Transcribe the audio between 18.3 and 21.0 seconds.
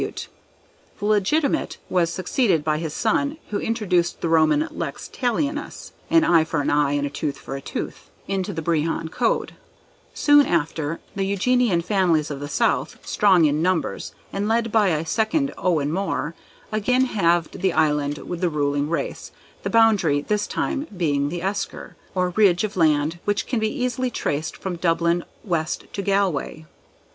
the ruling race, the boundary this time